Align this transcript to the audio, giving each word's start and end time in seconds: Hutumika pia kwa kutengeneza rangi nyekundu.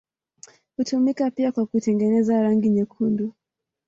Hutumika 0.77 1.31
pia 1.31 1.51
kwa 1.51 1.65
kutengeneza 1.65 2.41
rangi 2.41 2.69
nyekundu. 2.69 3.33